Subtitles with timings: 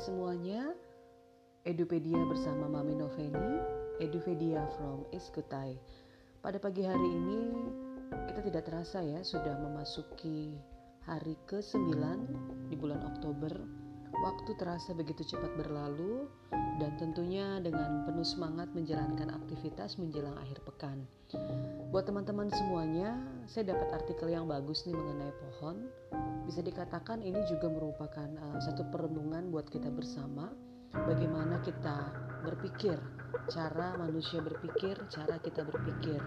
[0.00, 0.72] semuanya,
[1.68, 3.60] Edupedia bersama Mami Noveni,
[4.00, 5.76] Edupedia from Iskutai.
[6.40, 7.52] Pada pagi hari ini,
[8.32, 10.56] kita tidak terasa ya sudah memasuki
[11.04, 11.92] hari ke-9
[12.72, 13.52] di bulan Oktober.
[14.24, 16.32] Waktu terasa begitu cepat berlalu
[16.80, 21.04] dan tentunya dengan penuh semangat menjalankan aktivitas menjelang akhir pekan.
[21.92, 25.92] Buat teman-teman semuanya, saya dapat artikel yang bagus nih mengenai pohon.
[26.46, 30.50] Bisa dikatakan ini juga merupakan uh, satu perenungan buat kita bersama
[30.90, 32.10] bagaimana kita
[32.42, 32.98] berpikir,
[33.52, 36.18] cara manusia berpikir, cara kita berpikir.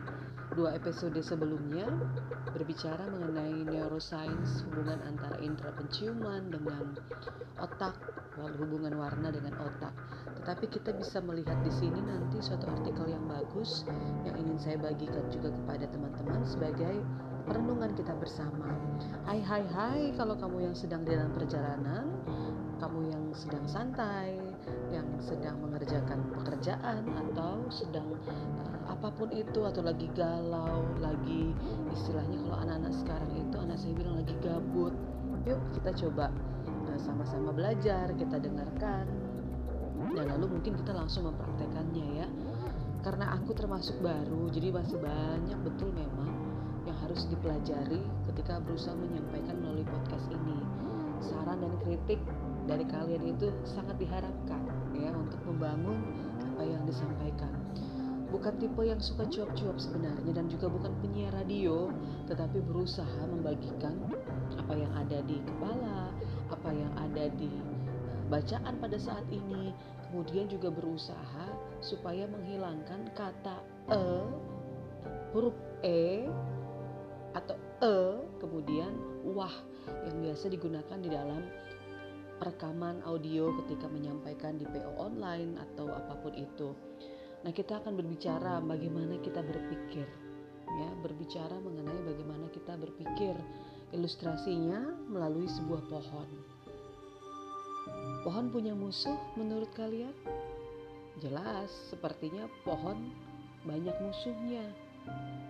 [0.53, 1.89] Dua episode sebelumnya
[2.53, 6.94] berbicara mengenai neuroscience, hubungan antara indera penciuman dengan
[7.58, 7.98] otak,
[8.38, 9.94] lalu hubungan warna dengan otak.
[10.44, 13.88] Tetapi kita bisa melihat di sini nanti suatu artikel yang bagus
[14.27, 17.02] yang ingin saya bagikan juga kepada teman-teman sebagai
[17.43, 18.71] perenungan kita bersama.
[19.27, 22.08] Hai hai hai kalau kamu yang sedang dalam perjalanan,
[22.80, 24.39] kamu yang sedang santai,
[24.91, 31.52] yang sedang mengerjakan pekerjaan atau sedang uh, apa pun itu atau lagi galau, lagi
[31.91, 34.95] istilahnya kalau anak-anak sekarang itu anak saya bilang lagi gabut.
[35.44, 36.31] Yuk kita coba
[36.63, 39.03] sama sama-sama belajar, kita dengarkan
[40.13, 42.28] dan lalu mungkin kita langsung mempraktekannya ya.
[43.03, 46.42] Karena aku termasuk baru, jadi masih banyak betul memang
[47.14, 50.58] harus dipelajari ketika berusaha menyampaikan melalui podcast ini.
[51.22, 52.17] Saran dan kritik
[52.66, 54.66] dari kalian itu sangat diharapkan
[54.97, 56.09] ya untuk membangun
[56.41, 57.53] apa yang disampaikan.
[58.34, 61.94] Bukan tipe yang suka cuap-cuap sebenarnya dan juga bukan penyiar radio,
[62.25, 63.94] tetapi berusaha membagikan
[64.58, 66.09] apa yang ada di kepala,
[66.50, 67.45] apa yang ada di
[68.09, 69.69] eh, bacaan pada saat ini,
[70.09, 71.45] kemudian juga berusaha
[71.78, 73.61] supaya menghilangkan kata
[73.94, 74.02] e,
[75.30, 75.53] huruf
[75.86, 76.25] e
[77.34, 77.94] atau e,
[78.38, 78.94] kemudian
[79.26, 79.53] wah
[80.08, 81.42] yang biasa digunakan di dalam
[82.44, 86.75] rekaman audio ketika menyampaikan di PO online atau apa pun itu.
[87.44, 90.07] Nah, kita akan berbicara bagaimana kita berpikir,
[90.68, 93.36] ya, berbicara mengenai bagaimana kita berpikir.
[93.94, 96.25] Ilustrasinya melalui sebuah pohon.
[98.25, 100.16] Pohon punya musuh menurut kalian?
[101.22, 103.13] Jelas, sepertinya pohon
[103.68, 104.66] banyak musuhnya.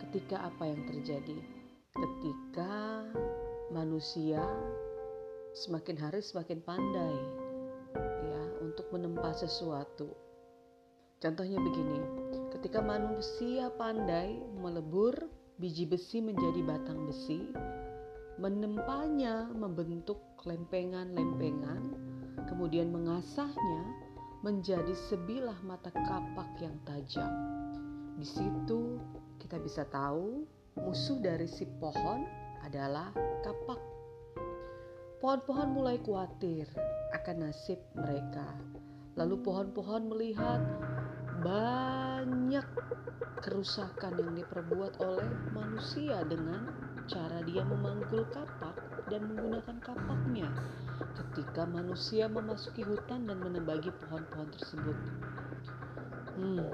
[0.02, 1.53] Ketika apa yang terjadi?
[1.94, 3.06] Ketika
[3.70, 4.42] manusia
[5.54, 7.18] semakin hari semakin pandai
[8.26, 10.10] ya untuk menempa sesuatu.
[11.22, 12.02] Contohnya begini,
[12.50, 15.14] ketika manusia pandai melebur
[15.62, 17.46] biji besi menjadi batang besi,
[18.42, 20.18] menempanya membentuk
[20.50, 21.94] lempengan-lempengan,
[22.50, 23.82] kemudian mengasahnya
[24.42, 27.30] menjadi sebilah mata kapak yang tajam.
[28.18, 28.98] Di situ
[29.38, 32.26] kita bisa tahu musuh dari si pohon
[32.66, 33.14] adalah
[33.44, 33.94] kapak
[35.24, 36.68] Pohon-pohon mulai khawatir
[37.16, 38.44] akan nasib mereka.
[39.16, 40.60] Lalu pohon-pohon melihat
[41.40, 42.68] banyak
[43.40, 45.24] kerusakan yang diperbuat oleh
[45.56, 46.68] manusia dengan
[47.08, 48.76] cara dia memanggul kapak
[49.08, 50.52] dan menggunakan kapaknya
[51.16, 54.98] ketika manusia memasuki hutan dan menebagi pohon-pohon tersebut.
[56.36, 56.68] Hmm,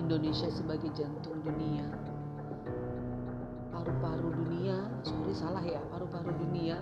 [0.00, 1.84] Indonesia sebagai jantung dunia,
[5.42, 6.78] salah ya, paru-paru dunia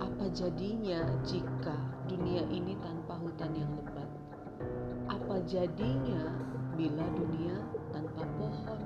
[0.00, 1.76] apa jadinya jika
[2.08, 4.08] dunia ini tanpa hutan yang lebat?
[5.12, 6.32] Apa jadinya
[6.72, 7.60] bila dunia
[7.92, 8.80] tanpa pohon?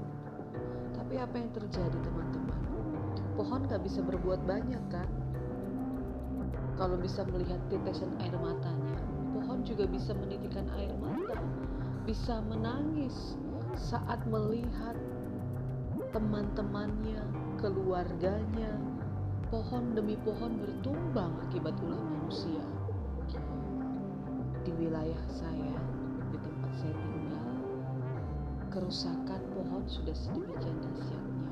[0.99, 2.61] Tapi apa yang terjadi teman-teman?
[3.39, 5.07] Pohon gak bisa berbuat banyak kan?
[6.75, 8.99] Kalau bisa melihat tetesan air matanya,
[9.31, 11.39] pohon juga bisa menitikan air mata,
[12.11, 13.39] bisa menangis
[13.79, 14.99] saat melihat
[16.11, 17.23] teman-temannya,
[17.61, 18.73] keluarganya,
[19.53, 22.65] pohon demi pohon bertumbang akibat ulah manusia.
[24.65, 25.77] Di wilayah saya,
[26.33, 27.53] di tempat saya tinggal,
[28.73, 31.49] kerusakan pohon sudah sedemikian dahsyatnya.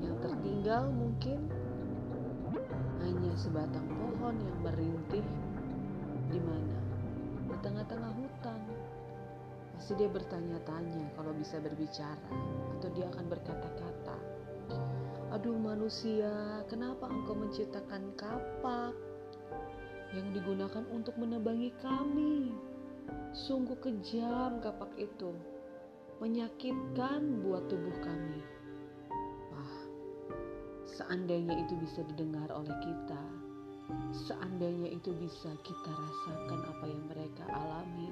[0.00, 1.44] Yang tertinggal mungkin
[3.04, 5.24] hanya sebatang pohon yang merintih
[6.32, 6.78] di mana?
[7.52, 8.60] Di tengah-tengah hutan.
[9.76, 12.32] Pasti dia bertanya-tanya kalau bisa berbicara
[12.80, 14.35] atau dia akan berkata-kata
[15.36, 18.96] Aduh manusia, kenapa engkau menciptakan kapak
[20.16, 22.56] yang digunakan untuk menebangi kami?
[23.36, 25.36] Sungguh kejam kapak itu,
[26.24, 28.40] menyakitkan buat tubuh kami.
[29.52, 29.76] Wah,
[30.88, 33.24] seandainya itu bisa didengar oleh kita,
[34.16, 38.08] seandainya itu bisa kita rasakan apa yang mereka alami,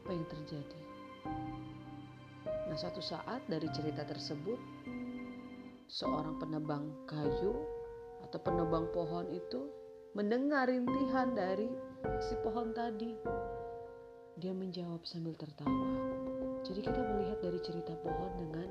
[0.00, 0.80] apa yang terjadi?
[2.72, 4.56] Nah, suatu saat dari cerita tersebut,
[5.92, 7.52] seorang penebang kayu
[8.24, 9.68] atau penebang pohon itu
[10.16, 11.68] mendengar rintihan dari
[12.24, 13.12] si pohon tadi.
[14.40, 15.92] Dia menjawab sambil tertawa.
[16.64, 18.68] Jadi kita melihat dari cerita pohon dengan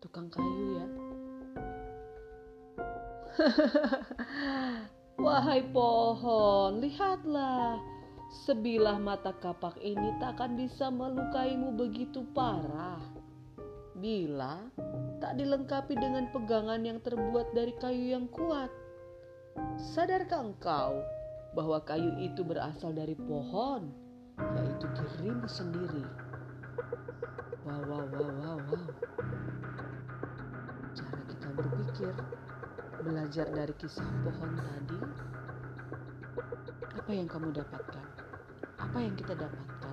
[0.00, 0.88] tukang kayu ya.
[5.24, 7.76] Wahai pohon, lihatlah.
[8.48, 13.13] Sebilah mata kapak ini tak akan bisa melukaimu begitu parah.
[14.04, 14.60] Bila
[15.16, 18.68] tak dilengkapi dengan pegangan yang terbuat dari kayu yang kuat.
[19.80, 21.00] Sadarkah engkau
[21.56, 23.88] bahwa kayu itu berasal dari pohon,
[24.60, 26.04] yaitu dirimu sendiri?
[27.64, 28.84] Wow, wow, wow, wow, wow.
[30.92, 32.12] Cara kita berpikir
[33.08, 35.00] belajar dari kisah pohon tadi,
[36.92, 38.06] apa yang kamu dapatkan?
[38.84, 39.83] Apa yang kita dapatkan?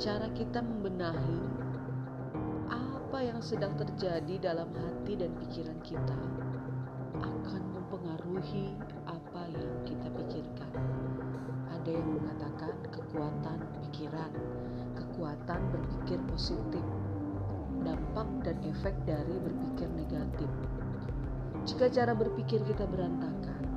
[0.00, 1.44] Cara kita membenahi
[2.72, 6.16] apa yang sedang terjadi dalam hati dan pikiran kita
[7.20, 10.72] akan mempengaruhi apa yang kita pikirkan.
[11.68, 14.32] Ada yang mengatakan kekuatan pikiran,
[14.96, 16.84] kekuatan berpikir positif,
[17.84, 20.48] dampak dan efek dari berpikir negatif.
[21.68, 23.68] Jika cara berpikir kita berantakan,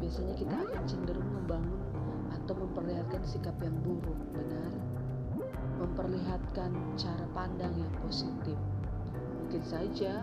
[0.00, 1.84] biasanya kita akan cenderung membangun
[2.32, 4.89] atau memperlihatkan sikap yang buruk, benar?
[5.80, 8.56] Memperlihatkan cara pandang yang positif.
[9.40, 10.22] Mungkin saja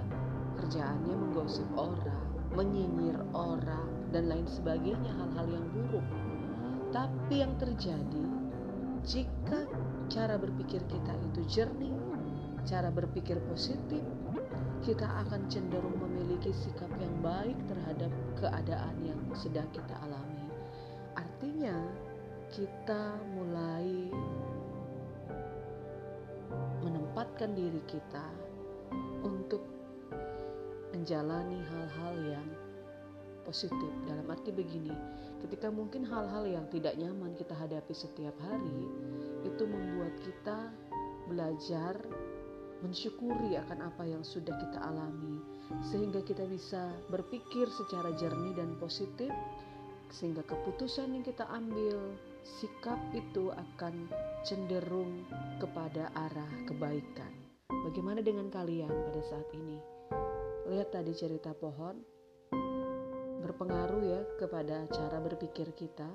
[0.62, 2.22] kerjaannya menggosip orang,
[2.54, 6.06] menyinyir orang, dan lain sebagainya hal-hal yang buruk.
[6.94, 8.26] Tapi yang terjadi
[9.08, 9.68] jika
[10.08, 11.96] cara berpikir kita itu jernih,
[12.68, 14.04] cara berpikir positif,
[14.84, 20.48] kita akan cenderung memiliki sikap yang baik terhadap keadaan yang sedang kita alami.
[21.16, 21.76] Artinya,
[22.52, 23.67] kita mulai
[27.38, 28.26] menempatkan diri kita
[29.22, 29.62] untuk
[30.90, 32.48] menjalani hal-hal yang
[33.46, 33.94] positif.
[34.10, 34.90] Dalam arti begini,
[35.46, 38.90] ketika mungkin hal-hal yang tidak nyaman kita hadapi setiap hari,
[39.46, 40.74] itu membuat kita
[41.30, 41.94] belajar
[42.82, 45.38] mensyukuri akan apa yang sudah kita alami,
[45.94, 49.30] sehingga kita bisa berpikir secara jernih dan positif,
[50.10, 54.10] sehingga keputusan yang kita ambil, sikap itu akan
[54.48, 55.28] cenderung
[55.60, 57.36] kepada arah kebaikan.
[57.68, 59.76] Bagaimana dengan kalian pada saat ini?
[60.72, 62.00] Lihat tadi cerita pohon,
[63.44, 66.08] berpengaruh ya kepada cara berpikir kita.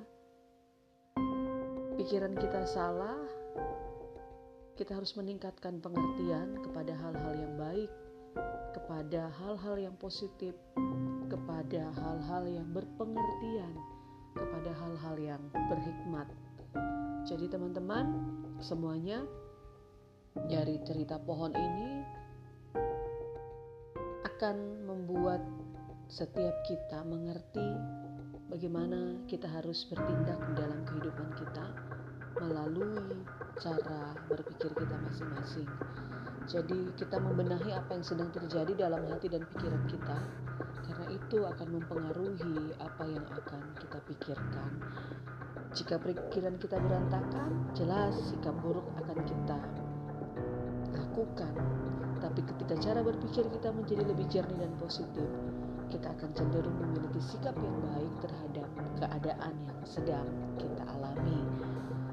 [2.01, 3.21] Pikiran kita salah,
[4.81, 7.93] kita harus meningkatkan pengertian kepada hal-hal yang baik,
[8.73, 10.57] kepada hal-hal yang positif,
[11.29, 13.77] kepada hal-hal yang berpengertian,
[14.33, 16.33] kepada hal-hal yang berhikmat.
[17.23, 18.19] Jadi teman-teman,
[18.59, 19.23] semuanya
[20.51, 22.03] dari cerita pohon ini
[24.27, 24.57] akan
[24.91, 25.39] membuat
[26.11, 27.63] setiap kita mengerti
[28.51, 31.67] bagaimana kita harus bertindak dalam kehidupan kita
[32.43, 33.23] melalui
[33.63, 35.71] cara berpikir kita masing-masing.
[36.51, 40.19] Jadi kita membenahi apa yang sedang terjadi dalam hati dan pikiran kita
[40.91, 44.71] karena itu akan mempengaruhi apa yang akan kita pikirkan.
[45.73, 49.57] Jika pikiran kita berantakan, jelas sikap buruk akan kita
[50.93, 51.55] lakukan.
[52.21, 55.25] Tapi ketika cara berpikir kita menjadi lebih jernih dan positif,
[55.89, 58.69] kita akan cenderung memiliki sikap yang baik terhadap
[59.01, 60.29] keadaan yang sedang
[60.61, 61.41] kita alami.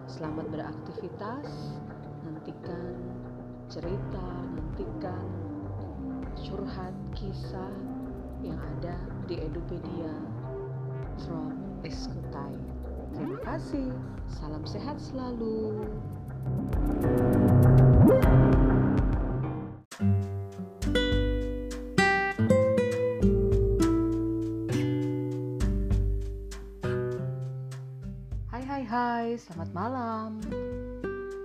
[0.07, 1.75] Selamat beraktivitas,
[2.23, 2.95] nantikan
[3.67, 5.27] cerita, nantikan
[6.39, 7.75] curhat kisah
[8.39, 8.95] yang ada
[9.27, 10.15] di Edupedia
[11.27, 12.78] from Eskutai.
[13.09, 13.89] Terima kasih,
[14.29, 15.85] salam sehat selalu.
[28.49, 30.29] Hai hai hai, selamat malam.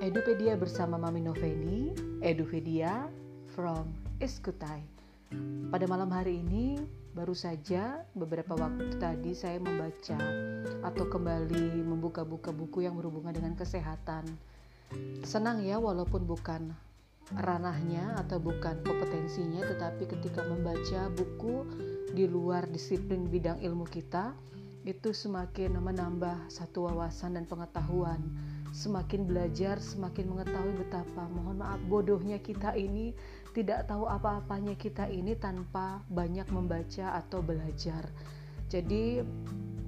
[0.04, 3.09] Edupedia bersama Mami Noveni, Edupedia
[3.56, 3.88] from
[4.21, 4.85] Eskutai.
[5.73, 6.76] Pada malam hari ini,
[7.14, 10.18] baru saja beberapa waktu tadi saya membaca
[10.83, 14.26] atau kembali membuka-buka buku yang berhubungan dengan kesehatan.
[15.23, 16.75] Senang ya walaupun bukan
[17.38, 21.64] ranahnya atau bukan kompetensinya, tetapi ketika membaca buku
[22.12, 24.35] di luar disiplin bidang ilmu kita,
[24.85, 28.21] itu semakin menambah satu wawasan dan pengetahuan.
[28.75, 33.14] Semakin belajar, semakin mengetahui betapa mohon maaf bodohnya kita ini
[33.54, 38.02] tidak tahu apa-apanya kita ini tanpa banyak membaca atau belajar.
[38.66, 39.23] Jadi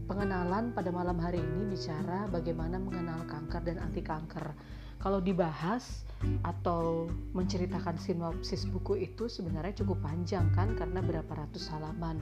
[0.06, 4.54] pengenalan pada malam hari ini bicara bagaimana mengenal kanker dan anti kanker.
[4.96, 6.08] kalau dibahas
[6.40, 7.04] atau
[7.37, 12.16] menceritakan sinopsis buku itu sebenarnya cukup panjang kan karena berapa ratus halaman.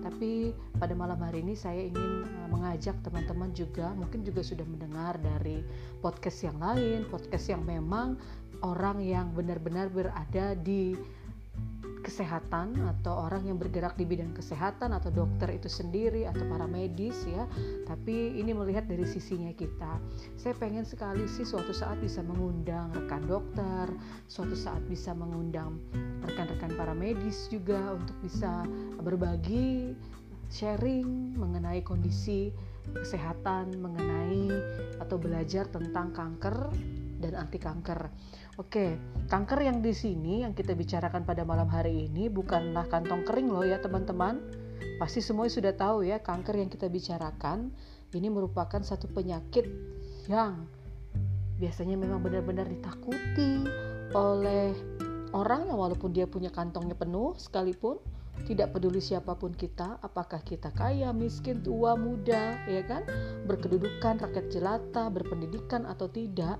[0.00, 5.18] Tapi pada malam hari ini saya ingin eh, mengajak teman-teman juga mungkin juga sudah mendengar
[5.18, 5.66] dari
[5.98, 8.14] podcast yang lain, podcast yang memang
[8.62, 10.96] orang yang benar-benar berada di
[12.00, 17.28] kesehatan atau orang yang bergerak di bidang kesehatan atau dokter itu sendiri atau para medis
[17.28, 17.44] ya.
[17.84, 20.00] Tapi ini melihat dari sisinya kita.
[20.40, 23.92] Saya pengen sekali sih suatu saat bisa mengundang rekan dokter
[24.26, 25.76] suatu saat bisa mengundang
[26.24, 28.64] rekan-rekan para medis juga untuk bisa
[29.04, 29.92] berbagi
[30.50, 32.50] sharing mengenai kondisi
[32.90, 34.50] kesehatan mengenai
[34.98, 36.74] atau belajar tentang kanker
[37.20, 38.08] dan anti kanker.
[38.56, 38.96] Oke,
[39.28, 43.62] kanker yang di sini yang kita bicarakan pada malam hari ini bukanlah kantong kering loh
[43.62, 44.40] ya teman-teman.
[44.96, 47.72] Pasti semuanya sudah tahu ya kanker yang kita bicarakan
[48.16, 49.68] ini merupakan satu penyakit
[50.26, 50.66] yang
[51.60, 53.68] biasanya memang benar-benar ditakuti
[54.16, 54.72] oleh
[55.36, 58.00] orang yang walaupun dia punya kantongnya penuh sekalipun
[58.48, 63.04] tidak peduli siapa pun kita, apakah kita kaya, miskin, tua, muda, ya kan,
[63.44, 66.56] berkedudukan, rakyat jelata, berpendidikan atau tidak,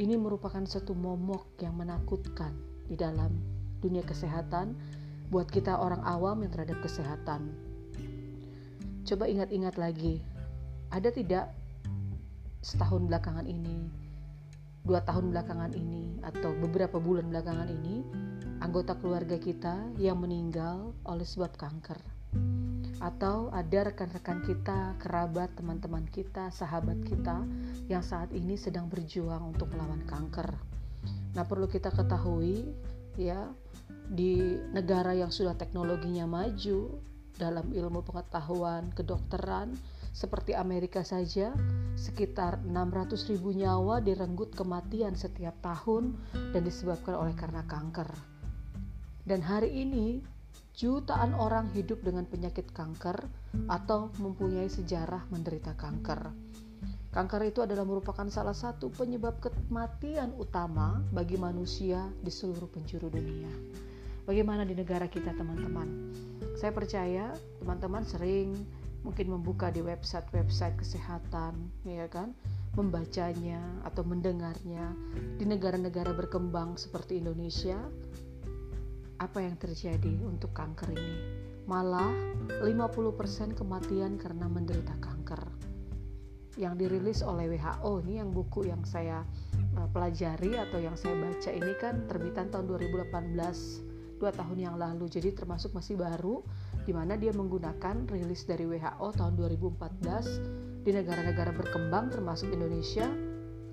[0.00, 2.56] ini merupakan satu momok yang menakutkan
[2.88, 3.36] di dalam
[3.84, 4.72] dunia kesehatan
[5.28, 7.52] buat kita orang awam yang terhadap kesehatan.
[9.04, 10.24] Coba ingat-ingat lagi,
[10.88, 11.52] ada tidak
[12.64, 13.92] setahun belakangan ini,
[14.88, 18.00] dua tahun belakangan ini, atau beberapa bulan belakangan ini,
[18.64, 22.19] anggota keluarga kita yang meninggal oleh sebab kanker?
[23.00, 27.48] Atau ada rekan-rekan kita, kerabat, teman-teman kita, sahabat kita
[27.88, 30.52] yang saat ini sedang berjuang untuk melawan kanker.
[31.32, 32.68] Nah, perlu kita ketahui
[33.16, 33.48] ya,
[34.12, 37.00] di negara yang sudah teknologinya maju
[37.40, 39.72] dalam ilmu pengetahuan kedokteran
[40.10, 41.54] seperti Amerika saja,
[41.94, 46.18] sekitar 600 ribu nyawa direnggut kematian setiap tahun
[46.52, 48.10] dan disebabkan oleh karena kanker.
[49.24, 50.20] Dan hari ini
[50.74, 53.26] jutaan orang hidup dengan penyakit kanker
[53.66, 56.30] atau mempunyai sejarah menderita kanker.
[57.10, 63.50] Kanker itu adalah merupakan salah satu penyebab kematian utama bagi manusia di seluruh penjuru dunia.
[64.30, 66.14] Bagaimana di negara kita, teman-teman?
[66.54, 68.54] Saya percaya teman-teman sering
[69.02, 72.30] mungkin membuka di website-website kesehatan, ya kan?
[72.78, 74.94] Membacanya atau mendengarnya
[75.34, 77.80] di negara-negara berkembang seperti Indonesia,
[79.20, 81.16] apa yang terjadi untuk kanker ini.
[81.68, 82.10] Malah
[82.64, 85.44] 50% kematian karena menderita kanker.
[86.56, 89.22] Yang dirilis oleh WHO ini yang buku yang saya
[89.76, 95.06] uh, pelajari atau yang saya baca ini kan terbitan tahun 2018, dua tahun yang lalu.
[95.06, 96.42] Jadi termasuk masih baru
[96.88, 103.04] di mana dia menggunakan rilis dari WHO tahun 2014 di negara-negara berkembang termasuk Indonesia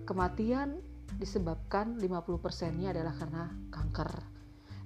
[0.03, 0.83] kematian
[1.17, 4.36] disebabkan 50%-nya adalah karena kanker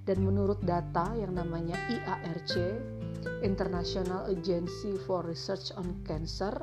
[0.02, 2.58] dan menurut data yang namanya IARC
[3.46, 6.54] International Agency for Research on Cancer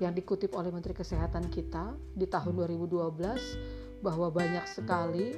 [0.00, 5.36] yang dikutip oleh Menteri Kesehatan kita di tahun 2012 bahwa banyak sekali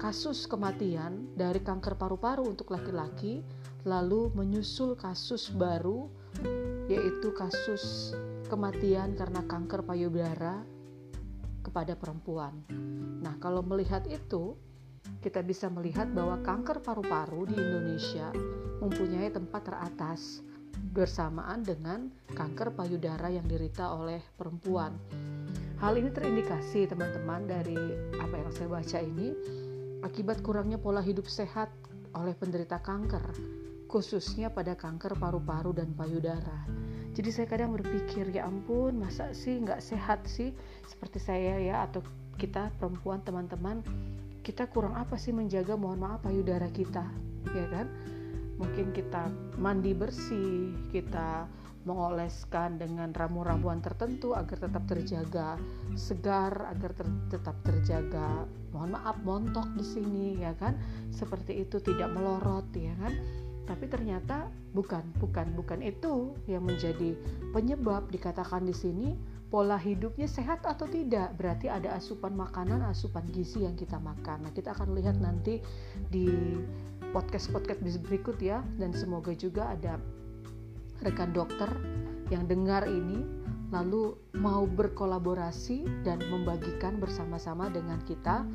[0.00, 3.44] kasus kematian dari kanker paru-paru untuk laki-laki
[3.84, 6.08] lalu menyusul kasus baru
[6.88, 8.16] yaitu kasus
[8.48, 10.64] kematian karena kanker payudara
[11.62, 12.52] kepada perempuan.
[13.22, 14.58] Nah, kalau melihat itu,
[15.22, 18.30] kita bisa melihat bahwa kanker paru-paru di Indonesia
[18.82, 20.42] mempunyai tempat teratas
[20.92, 24.98] bersamaan dengan kanker payudara yang dirita oleh perempuan.
[25.78, 27.78] Hal ini terindikasi teman-teman dari
[28.18, 29.34] apa yang saya baca ini
[30.02, 31.70] akibat kurangnya pola hidup sehat
[32.12, 33.34] oleh penderita kanker,
[33.86, 36.66] khususnya pada kanker paru-paru dan payudara.
[37.12, 40.52] Jadi saya kadang berpikir ya ampun masa sih nggak sehat sih
[40.88, 42.00] seperti saya ya atau
[42.40, 43.84] kita perempuan teman-teman
[44.42, 45.78] kita kurang apa sih menjaga?
[45.78, 47.06] Mohon maaf payudara kita.
[47.54, 47.86] Ya kan?
[48.58, 51.46] Mungkin kita mandi bersih kita
[51.82, 55.58] mengoleskan dengan ramu-ramuan tertentu agar tetap terjaga
[55.98, 60.78] segar agar ter tetap terjaga mohon maaf montok di sini ya kan?
[61.10, 63.14] Seperti itu tidak melorot ya kan?
[63.66, 67.14] Tapi ternyata bukan bukan bukan itu yang menjadi
[67.50, 69.08] penyebab dikatakan di sini
[69.52, 71.36] pola hidupnya sehat atau tidak?
[71.36, 74.48] Berarti ada asupan makanan asupan gizi yang kita makan.
[74.48, 75.60] Nah kita akan lihat nanti
[76.08, 76.56] di
[77.12, 78.64] podcast podcast berikut ya.
[78.80, 80.00] Dan semoga juga ada
[81.04, 81.68] rekan dokter
[82.32, 83.20] yang dengar ini
[83.68, 88.48] lalu mau berkolaborasi dan membagikan bersama-sama dengan kita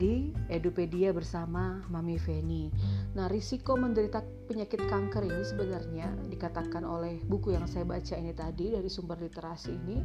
[0.00, 2.72] di Edupedia bersama Mami Feni.
[3.12, 8.72] Nah, risiko menderita penyakit kanker ini sebenarnya dikatakan oleh buku yang saya baca ini tadi
[8.72, 10.00] dari sumber literasi ini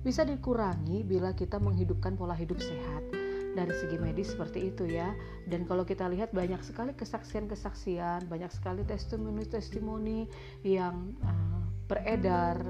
[0.00, 3.04] bisa dikurangi bila kita menghidupkan pola hidup sehat
[3.52, 5.10] dari segi medis seperti itu ya
[5.50, 10.30] dan kalau kita lihat banyak sekali kesaksian-kesaksian banyak sekali testimoni-testimoni
[10.62, 12.62] yang uh, beredar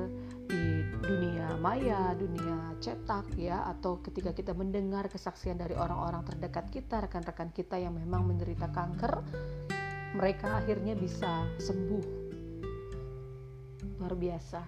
[0.49, 7.05] di dunia maya, dunia cetak ya atau ketika kita mendengar kesaksian dari orang-orang terdekat kita,
[7.05, 9.21] rekan-rekan kita yang memang menderita kanker,
[10.17, 12.07] mereka akhirnya bisa sembuh.
[14.01, 14.61] Luar biasa.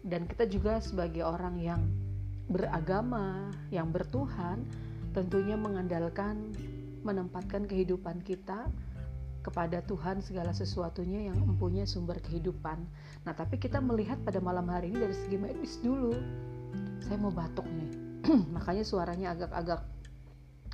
[0.00, 1.80] Dan kita juga sebagai orang yang
[2.50, 4.66] beragama, yang bertuhan,
[5.14, 6.50] tentunya mengandalkan
[7.00, 8.68] menempatkan kehidupan kita
[9.40, 12.84] kepada Tuhan segala sesuatunya yang mempunyai sumber kehidupan.
[13.24, 16.12] Nah, tapi kita melihat pada malam hari ini dari segi medis dulu.
[17.04, 17.90] Saya mau batuk nih.
[18.56, 19.80] Makanya suaranya agak-agak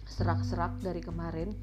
[0.07, 1.55] serak-serak dari kemarin.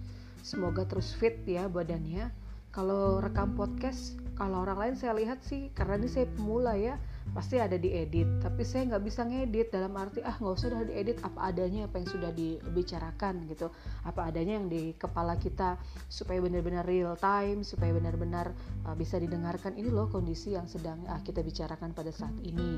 [0.44, 2.32] Semoga terus fit ya badannya.
[2.74, 6.98] Kalau rekam podcast, kalau orang lain saya lihat sih karena ini saya pemula ya
[7.32, 8.28] pasti ada diedit.
[8.44, 11.96] Tapi saya nggak bisa ngedit dalam arti ah nggak usah udah diedit apa adanya apa
[12.04, 13.72] yang sudah dibicarakan gitu.
[14.04, 15.80] Apa adanya yang di kepala kita
[16.12, 18.52] supaya benar-benar real time supaya benar-benar
[18.86, 19.80] uh, bisa didengarkan.
[19.80, 22.78] Ini loh kondisi yang sedang uh, kita bicarakan pada saat ini.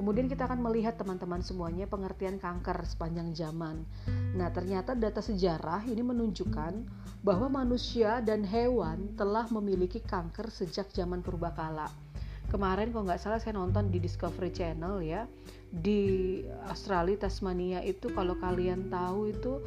[0.00, 3.84] Kemudian kita akan melihat teman-teman semuanya pengertian kanker sepanjang zaman.
[4.34, 6.72] Nah ternyata data sejarah ini menunjukkan
[7.22, 11.86] bahwa manusia dan hewan telah memiliki kanker sejak zaman purbakala
[12.48, 15.28] kemarin kalau nggak salah saya nonton di Discovery Channel ya.
[15.72, 19.62] Di Australia Tasmania itu kalau kalian tahu itu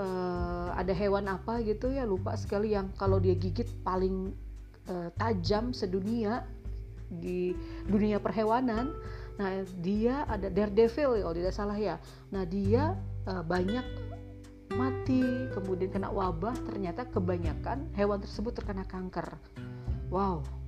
[0.00, 4.32] uh, ada hewan apa gitu ya lupa sekali yang kalau dia gigit paling
[4.88, 6.46] uh, tajam sedunia
[7.12, 7.52] di
[7.84, 8.96] dunia perhewanan.
[9.36, 12.00] Nah dia ada daredevil ya kalau tidak salah ya.
[12.32, 12.96] Nah dia
[13.28, 13.84] uh, banyak
[14.72, 19.36] mati kemudian kena wabah ternyata kebanyakan hewan tersebut terkena kanker.
[20.08, 20.61] Wow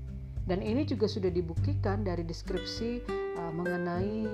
[0.45, 3.05] dan ini juga sudah dibuktikan dari deskripsi
[3.41, 4.29] uh, mengenai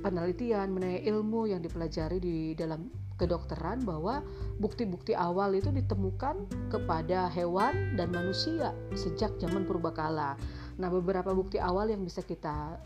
[0.00, 4.22] penelitian mengenai ilmu yang dipelajari di dalam kedokteran bahwa
[4.62, 10.38] bukti-bukti awal itu ditemukan kepada hewan dan manusia sejak zaman purbakala.
[10.78, 12.78] Nah, beberapa bukti awal yang bisa kita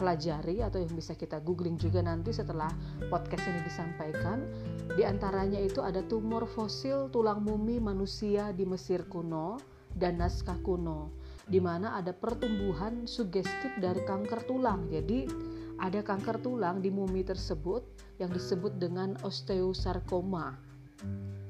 [0.00, 2.72] pelajari atau yang bisa kita googling juga nanti setelah
[3.12, 4.48] podcast ini disampaikan.
[4.96, 9.60] Di antaranya itu ada tumor fosil tulang mumi manusia di Mesir kuno
[9.92, 14.90] dan naskah kuno di mana ada pertumbuhan sugestif dari kanker tulang.
[14.90, 15.30] Jadi
[15.78, 17.86] ada kanker tulang di mumi tersebut
[18.18, 20.58] yang disebut dengan osteosarkoma.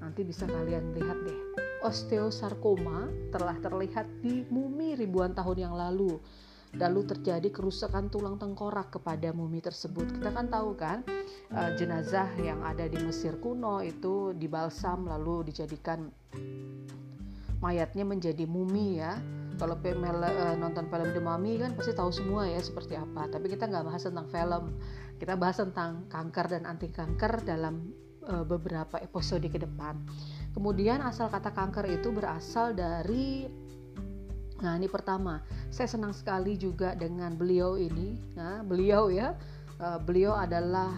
[0.05, 1.41] Nanti bisa kalian lihat deh.
[1.81, 6.21] Osteosarkoma telah terlihat di mumi ribuan tahun yang lalu.
[6.77, 10.13] Lalu terjadi kerusakan tulang tengkorak kepada mumi tersebut.
[10.21, 11.01] Kita kan tahu kan
[11.57, 16.13] uh, jenazah yang ada di Mesir kuno itu dibalsam lalu dijadikan
[17.65, 19.17] mayatnya menjadi mumi ya
[19.57, 23.29] kalau pemel uh, nonton film The Mummy kan pasti tahu semua ya seperti apa.
[23.29, 24.65] Tapi kita nggak bahas tentang film.
[25.17, 27.93] Kita bahas tentang kanker dan anti kanker dalam
[28.29, 29.97] uh, beberapa episode ke depan.
[30.53, 33.49] Kemudian asal kata kanker itu berasal dari
[34.57, 35.45] nah ini pertama.
[35.69, 38.17] Saya senang sekali juga dengan beliau ini.
[38.37, 39.37] Nah beliau ya
[39.81, 40.93] uh, beliau adalah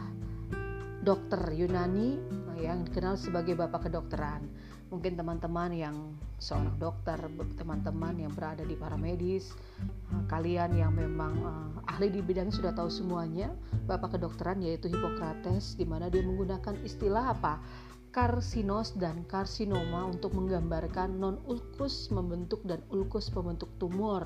[1.02, 2.18] dokter Yunani
[2.58, 4.44] yang dikenal sebagai bapak kedokteran
[4.88, 5.96] mungkin teman-teman yang
[6.40, 7.18] seorang dokter,
[7.61, 12.88] teman-teman yang berada di paramedis, eh, kalian yang memang uh, ahli di bidang sudah tahu
[12.88, 13.53] semuanya,
[13.85, 17.61] bapak kedokteran yaitu Hippocrates di mana dia menggunakan istilah apa?
[18.09, 24.24] karsinos dan karsinoma untuk menggambarkan non ulkus membentuk dan ulkus pembentuk tumor.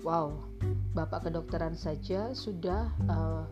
[0.00, 0.40] Wow,
[0.96, 3.44] bapak kedokteran saja sudah uh,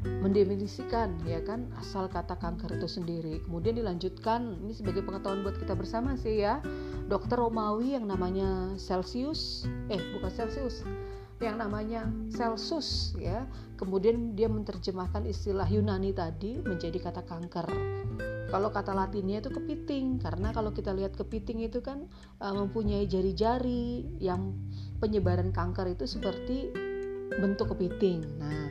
[0.00, 3.44] mendefinisikan ya kan asal kata kanker itu sendiri.
[3.44, 6.64] Kemudian dilanjutkan ini sebagai pengetahuan buat kita bersama sih ya.
[7.10, 10.86] Dokter Romawi yang namanya Celsius, eh bukan Celsius,
[11.42, 13.44] yang namanya Celsus ya.
[13.76, 17.66] Kemudian dia menerjemahkan istilah Yunani tadi menjadi kata kanker.
[18.50, 22.10] Kalau kata Latinnya itu kepiting karena kalau kita lihat kepiting itu kan
[22.42, 24.58] uh, mempunyai jari-jari yang
[24.98, 26.74] penyebaran kanker itu seperti
[27.38, 28.26] bentuk kepiting.
[28.42, 28.66] Nah,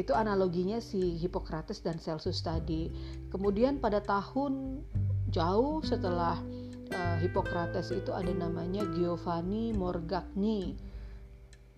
[0.00, 2.88] itu analoginya si Hippocrates dan Celsus tadi.
[3.28, 4.80] Kemudian pada tahun
[5.30, 6.40] jauh setelah
[6.90, 10.74] uh, Hippocrates itu ada namanya Giovanni Morgagni.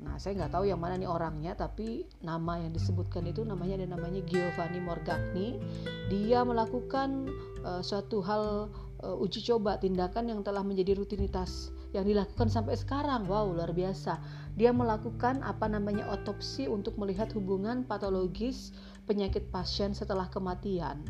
[0.02, 3.94] Nah, saya nggak tahu yang mana nih orangnya, tapi nama yang disebutkan itu namanya ada
[3.94, 5.62] namanya Giovanni Morgagni.
[6.10, 7.30] Dia melakukan
[7.62, 8.66] uh, suatu hal
[9.02, 13.30] uh, uji coba tindakan yang telah menjadi rutinitas yang dilakukan sampai sekarang.
[13.30, 14.18] Wow, luar biasa.
[14.52, 18.76] Dia melakukan apa namanya otopsi untuk melihat hubungan patologis
[19.08, 21.00] penyakit pasien setelah kematian.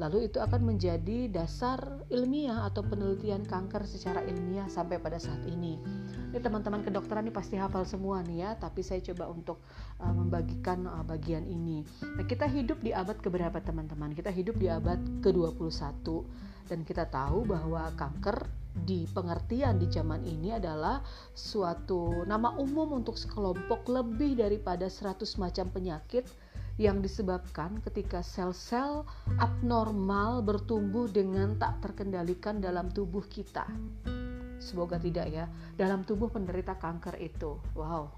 [0.00, 1.78] lalu itu akan menjadi dasar
[2.10, 5.78] ilmiah atau penelitian kanker secara ilmiah sampai pada saat ini.
[6.32, 9.62] Ini teman-teman kedokteran ini pasti hafal semua nih ya, tapi saya coba untuk
[10.02, 11.86] uh, membagikan uh, bagian ini.
[12.18, 14.16] Nah, kita hidup di abad keberapa teman-teman?
[14.16, 16.02] Kita hidup di abad ke-21
[16.66, 21.04] dan kita tahu bahwa kanker di pengertian di zaman ini adalah
[21.36, 26.24] suatu nama umum untuk sekelompok lebih daripada 100 macam penyakit
[26.80, 29.04] yang disebabkan ketika sel-sel
[29.36, 33.68] abnormal bertumbuh dengan tak terkendalikan dalam tubuh kita.
[34.56, 35.44] Semoga tidak ya,
[35.76, 37.60] dalam tubuh penderita kanker itu.
[37.76, 38.08] Wow.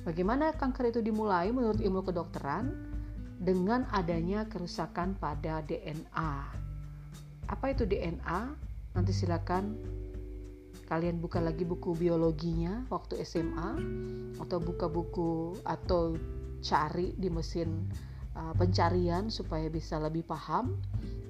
[0.00, 2.88] Bagaimana kanker itu dimulai menurut ilmu kedokteran?
[3.40, 6.32] Dengan adanya kerusakan pada DNA.
[7.48, 8.69] Apa itu DNA?
[8.94, 9.78] Nanti silakan
[10.90, 13.78] kalian buka lagi buku biologinya waktu SMA
[14.42, 16.18] atau buka buku atau
[16.58, 17.86] cari di mesin
[18.34, 20.74] uh, pencarian supaya bisa lebih paham.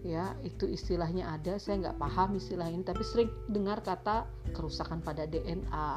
[0.01, 1.61] Ya itu istilahnya ada.
[1.61, 4.25] Saya nggak paham istilah ini tapi sering dengar kata
[4.57, 5.93] kerusakan pada DNA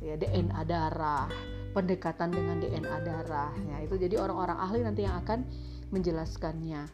[0.00, 1.28] ya DNA darah
[1.76, 3.52] pendekatan dengan DNA darah.
[3.68, 5.44] Ya itu jadi orang-orang ahli nanti yang akan
[5.92, 6.88] menjelaskannya.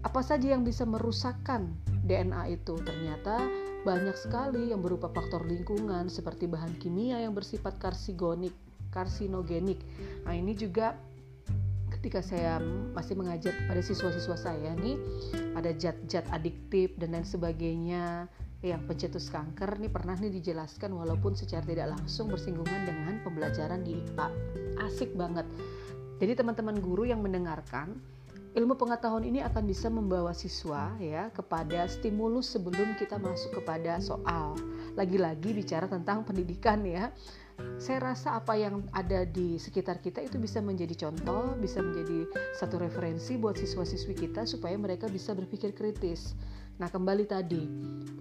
[0.00, 3.40] Apa saja yang bisa merusakkan DNA itu ternyata
[3.84, 8.52] banyak sekali yang berupa faktor lingkungan seperti bahan kimia yang bersifat karsigonik,
[8.92, 9.80] karsinogenik.
[10.24, 10.96] Nah, ini juga
[11.92, 12.60] ketika saya
[12.92, 15.00] masih mengajar kepada siswa-siswa saya nih
[15.56, 18.28] ada zat-zat adiktif dan lain sebagainya
[18.64, 24.00] yang pencetus kanker nih pernah nih dijelaskan walaupun secara tidak langsung bersinggungan dengan pembelajaran di
[24.00, 24.28] IPA.
[24.84, 25.44] Asik banget.
[26.20, 27.96] Jadi teman-teman guru yang mendengarkan
[28.54, 34.54] Ilmu pengetahuan ini akan bisa membawa siswa ya kepada stimulus sebelum kita masuk kepada soal.
[34.94, 37.10] Lagi-lagi bicara tentang pendidikan ya.
[37.82, 42.78] Saya rasa apa yang ada di sekitar kita itu bisa menjadi contoh, bisa menjadi satu
[42.78, 46.38] referensi buat siswa-siswi kita supaya mereka bisa berpikir kritis.
[46.78, 47.62] Nah, kembali tadi,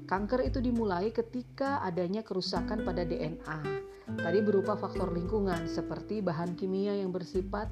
[0.09, 3.85] kanker itu dimulai ketika adanya kerusakan pada DNA.
[4.17, 7.69] Tadi berupa faktor lingkungan seperti bahan kimia yang bersifat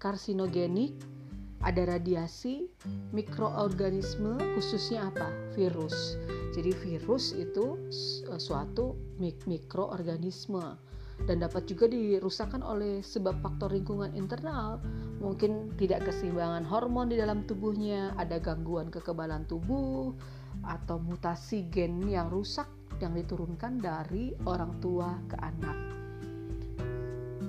[0.00, 1.17] karsinogenik,
[1.62, 2.70] ada radiasi,
[3.10, 5.26] mikroorganisme khususnya apa?
[5.58, 6.14] Virus.
[6.54, 7.78] Jadi virus itu
[8.26, 10.78] e, suatu mik mikroorganisme
[11.26, 14.78] dan dapat juga dirusakkan oleh sebab faktor lingkungan internal,
[15.18, 20.14] mungkin tidak keseimbangan hormon di dalam tubuhnya, ada gangguan kekebalan tubuh
[20.62, 22.70] atau mutasi gen yang rusak
[23.02, 25.78] yang diturunkan dari orang tua ke anak.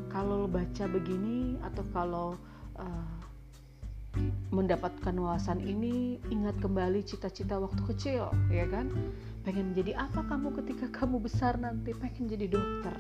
[0.10, 2.30] Kalau baca begini atau kalau
[2.82, 3.19] uh,
[4.50, 8.90] mendapatkan wawasan ini ingat kembali cita-cita waktu kecil ya kan?
[9.46, 11.94] Pengen jadi apa kamu ketika kamu besar nanti?
[11.94, 12.96] Pengen jadi dokter.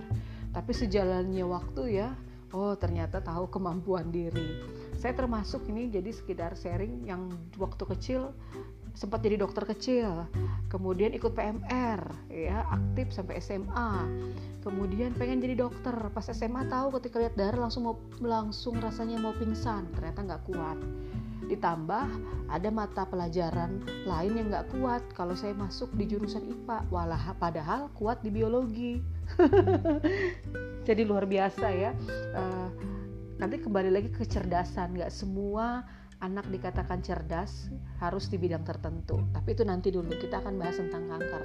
[0.50, 2.10] Tapi sejalannya waktu ya
[2.54, 4.62] oh ternyata tahu kemampuan diri.
[4.98, 8.34] Saya termasuk ini jadi sekedar sharing yang waktu kecil
[8.98, 10.28] sempat jadi dokter kecil,
[10.68, 14.04] kemudian ikut PMR, ya aktif sampai SMA,
[14.60, 19.32] kemudian pengen jadi dokter, pas SMA tahu ketika lihat darah langsung mau langsung rasanya mau
[19.38, 20.76] pingsan, ternyata nggak kuat.
[21.50, 22.06] Ditambah
[22.54, 27.90] ada mata pelajaran lain yang nggak kuat kalau saya masuk di jurusan IPA, walah padahal
[27.98, 29.02] kuat di biologi.
[30.88, 31.92] jadi luar biasa ya.
[32.38, 32.70] Uh,
[33.42, 35.84] nanti kembali lagi ke kecerdasan, nggak semua
[36.20, 39.24] anak dikatakan cerdas harus di bidang tertentu.
[39.32, 41.44] Tapi itu nanti dulu kita akan bahas tentang kanker.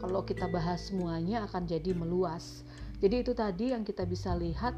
[0.00, 2.64] Kalau kita bahas semuanya akan jadi meluas.
[2.96, 4.72] Jadi itu tadi yang kita bisa lihat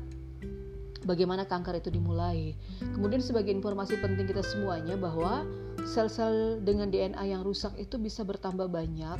[1.06, 2.56] bagaimana kanker itu dimulai.
[2.94, 5.46] Kemudian sebagai informasi penting kita semuanya bahwa
[5.86, 9.18] sel-sel dengan DNA yang rusak itu bisa bertambah banyak.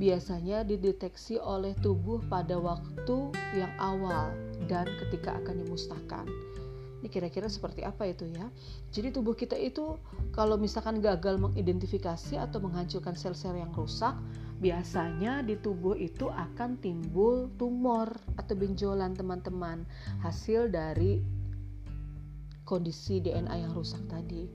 [0.00, 4.32] Biasanya dideteksi oleh tubuh pada waktu yang awal
[4.66, 6.26] dan ketika akan dimusnahkan.
[7.02, 8.46] Ini kira-kira seperti apa itu ya?
[8.94, 9.98] Jadi tubuh kita itu
[10.30, 14.14] kalau misalkan gagal mengidentifikasi atau menghancurkan sel-sel yang rusak,
[14.62, 18.06] biasanya di tubuh itu akan timbul tumor
[18.38, 19.82] atau benjolan teman-teman
[20.22, 21.18] hasil dari
[22.62, 24.46] kondisi DNA yang rusak tadi.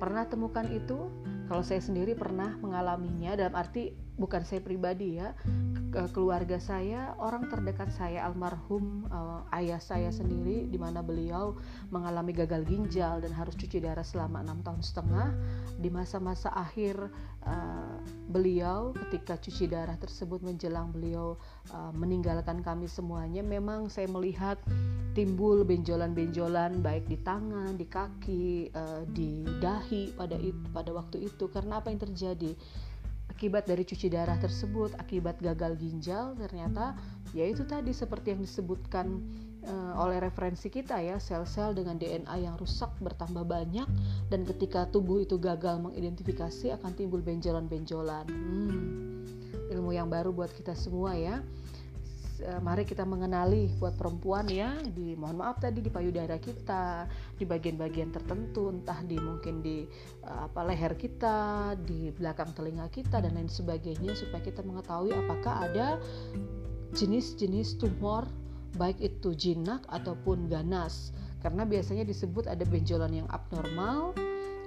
[0.00, 1.12] Pernah temukan itu?
[1.46, 5.32] Kalau saya sendiri pernah mengalaminya dalam arti bukan saya pribadi ya
[5.92, 11.52] keluarga saya orang terdekat saya almarhum uh, ayah saya sendiri di mana beliau
[11.92, 15.28] mengalami gagal ginjal dan harus cuci darah selama enam tahun setengah.
[15.76, 16.96] Di masa-masa akhir
[17.44, 17.96] uh,
[18.32, 21.36] beliau ketika cuci darah tersebut menjelang beliau
[21.76, 24.56] uh, meninggalkan kami semuanya memang saya melihat
[25.12, 31.52] timbul benjolan-benjolan baik di tangan di kaki uh, di dahi pada itu pada waktu itu.
[31.52, 32.56] Karena apa yang terjadi
[33.42, 36.94] akibat dari cuci darah tersebut, akibat gagal ginjal ternyata
[37.34, 39.18] yaitu tadi seperti yang disebutkan
[39.66, 43.90] uh, oleh referensi kita ya sel-sel dengan DNA yang rusak bertambah banyak
[44.30, 48.30] dan ketika tubuh itu gagal mengidentifikasi akan timbul benjolan-benjolan.
[48.30, 49.26] Hmm,
[49.74, 51.42] ilmu yang baru buat kita semua ya.
[52.42, 57.06] Uh, mari kita mengenali buat perempuan ya di mohon maaf tadi di payudara kita
[57.38, 59.86] di bagian-bagian tertentu entah di mungkin di
[60.26, 65.70] uh, apa leher kita di belakang telinga kita dan lain sebagainya supaya kita mengetahui apakah
[65.70, 66.02] ada
[66.98, 68.26] jenis-jenis tumor
[68.76, 71.12] baik itu jinak ataupun ganas.
[71.42, 74.14] Karena biasanya disebut ada benjolan yang abnormal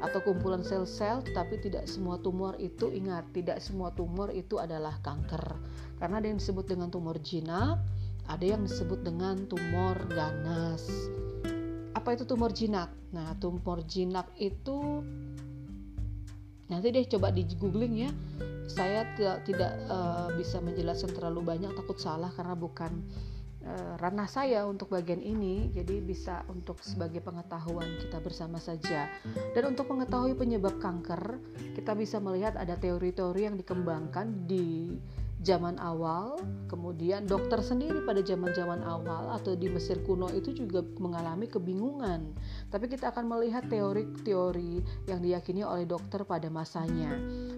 [0.03, 5.55] atau kumpulan sel-sel tetapi tidak semua tumor itu ingat tidak semua tumor itu adalah kanker.
[5.99, 7.79] Karena ada yang disebut dengan tumor jinak
[8.25, 10.89] ada yang disebut dengan tumor ganas.
[11.93, 15.05] Apa itu tumor jinak nah tumor jinak itu
[16.67, 18.12] nanti deh coba di googling ya.
[18.65, 22.91] Saya tidak tidak uh, bisa menjelaskan terlalu banyak takut salah karena bukan
[23.97, 29.10] ranah saya untuk bagian ini jadi bisa untuk sebagai pengetahuan kita bersama saja
[29.58, 31.41] dan untuk mengetahui penyebab kanker
[31.73, 35.01] kita bisa melihat ada teori-teori yang dikembangkan di
[35.45, 41.45] zaman awal, kemudian dokter sendiri pada zaman-zaman awal atau di Mesir kuno itu juga mengalami
[41.45, 42.34] kebingungan.
[42.73, 47.13] Tapi kita akan melihat teori-teori yang diyakini oleh dokter pada masanya.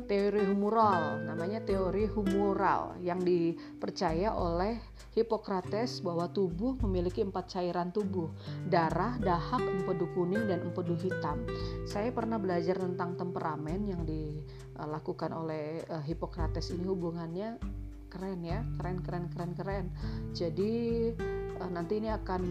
[0.07, 4.79] Teori humoral, namanya teori humoral yang dipercaya oleh
[5.11, 8.31] Hippocrates bahwa tubuh memiliki empat cairan tubuh,
[8.71, 11.43] darah, dahak, empedu kuning, dan empedu hitam.
[11.83, 17.59] Saya pernah belajar tentang temperamen yang dilakukan oleh uh, Hippocrates ini hubungannya
[18.07, 19.85] keren ya, keren keren keren keren.
[20.31, 21.11] Jadi
[21.59, 22.41] uh, nanti ini akan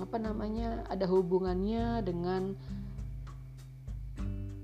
[0.00, 2.56] apa namanya ada hubungannya dengan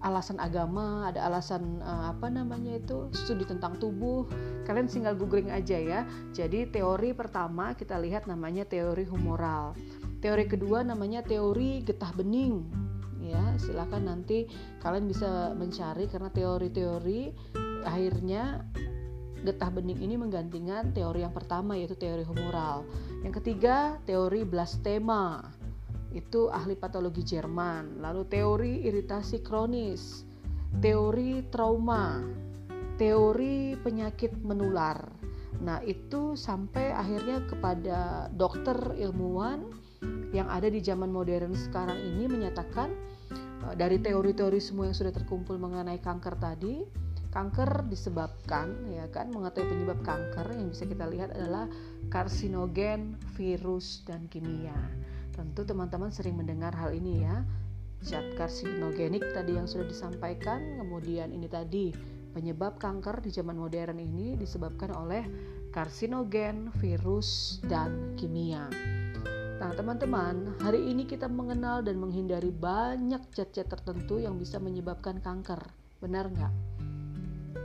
[0.01, 4.25] alasan agama, ada alasan uh, apa namanya itu studi tentang tubuh.
[4.65, 6.01] Kalian tinggal googling aja ya.
[6.33, 9.77] Jadi teori pertama kita lihat namanya teori humoral.
[10.21, 12.65] Teori kedua namanya teori getah bening.
[13.21, 14.49] Ya, silakan nanti
[14.83, 17.21] kalian bisa mencari karena teori-teori
[17.85, 18.65] akhirnya
[19.41, 22.85] getah bening ini menggantikan teori yang pertama yaitu teori humoral.
[23.25, 25.45] Yang ketiga, teori blastema
[26.11, 28.03] itu ahli patologi Jerman.
[28.03, 30.27] Lalu teori iritasi kronis,
[30.83, 32.23] teori trauma,
[32.99, 34.99] teori penyakit menular.
[35.61, 39.67] Nah, itu sampai akhirnya kepada dokter ilmuwan
[40.33, 42.89] yang ada di zaman modern sekarang ini menyatakan
[43.69, 46.87] eh, dari teori-teori semua yang sudah terkumpul mengenai kanker tadi,
[47.31, 51.71] kanker disebabkan ya kan mengetahui penyebab kanker yang bisa kita lihat adalah
[52.11, 54.75] karsinogen, virus dan kimia.
[55.41, 57.41] Tentu teman-teman sering mendengar hal ini ya.
[58.05, 61.97] Zat karsinogenik tadi yang sudah disampaikan, kemudian ini tadi
[62.37, 65.25] penyebab kanker di zaman modern ini disebabkan oleh
[65.73, 68.69] karsinogen, virus, dan kimia.
[69.65, 75.65] Nah, teman-teman, hari ini kita mengenal dan menghindari banyak zat-zat tertentu yang bisa menyebabkan kanker.
[76.05, 76.53] Benar nggak?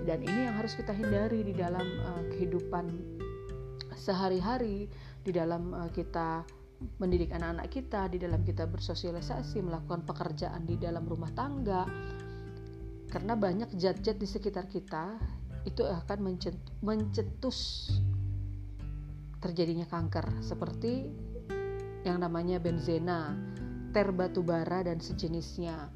[0.08, 2.88] Dan ini yang harus kita hindari di dalam uh, kehidupan
[4.00, 4.88] sehari-hari,
[5.28, 6.48] di dalam uh, kita
[6.98, 11.84] mendidik anak-anak kita, di dalam kita bersosialisasi, melakukan pekerjaan di dalam rumah tangga.
[13.10, 15.16] Karena banyak zat-zat di sekitar kita
[15.66, 16.38] itu akan
[16.86, 17.90] mencetus
[19.42, 21.06] terjadinya kanker seperti
[22.06, 23.34] yang namanya benzena,
[23.94, 25.90] ter batu bara dan sejenisnya.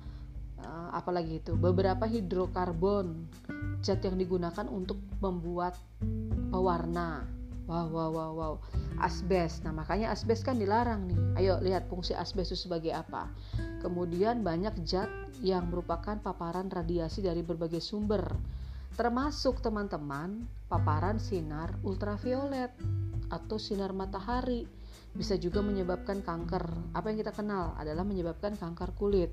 [0.60, 3.32] Uh, apalagi itu beberapa hidrokarbon
[3.80, 5.80] zat yang digunakan untuk membuat
[6.52, 7.39] pewarna
[7.70, 8.54] Wow, wow, wow, wow.
[8.98, 9.62] Asbes.
[9.62, 11.20] Nah, makanya asbes kan dilarang nih.
[11.38, 13.30] Ayo lihat fungsi asbes itu sebagai apa.
[13.86, 15.08] Kemudian banyak zat
[15.46, 18.26] yang merupakan paparan radiasi dari berbagai sumber.
[18.98, 22.74] Termasuk teman-teman paparan sinar ultraviolet
[23.30, 24.66] atau sinar matahari
[25.14, 26.66] bisa juga menyebabkan kanker.
[26.98, 29.30] Apa yang kita kenal adalah menyebabkan kanker kulit.